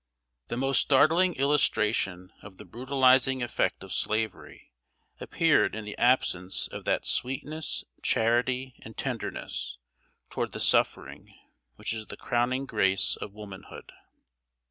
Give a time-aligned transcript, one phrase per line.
[0.47, 4.71] The most startling illustration of the brutalizing effect of Slavery
[5.19, 9.77] appeared in the absence of that sweetness, charity, and tenderness
[10.31, 11.35] toward the suffering,
[11.75, 13.91] which is the crowning grace of womanhood.